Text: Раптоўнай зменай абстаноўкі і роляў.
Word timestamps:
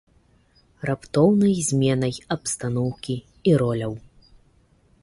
Раптоўнай 0.89 1.53
зменай 1.67 2.13
абстаноўкі 2.37 3.15
і 3.53 3.59
роляў. 3.65 3.93